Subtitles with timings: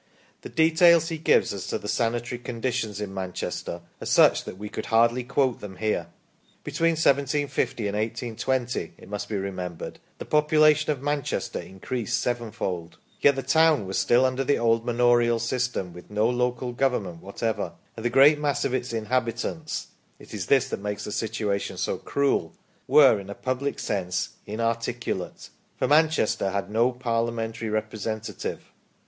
[0.41, 4.67] The details he gives as to the sanitary conditions in Manchester are such that we
[4.67, 6.07] could hardly quote them here.
[6.63, 12.97] Be tween 1750 and 1820, it must be remembered, the population of Manchester increased sevenfold;
[13.21, 17.73] yet the town was still under the old manorial system, with no local government whatever;
[17.95, 21.97] and the great mass of its inhabitants it is this that makes the situation so
[21.99, 22.55] cruel
[22.87, 28.71] were, in a public sense, inarticulate, for Manchester had no parliamentary representative.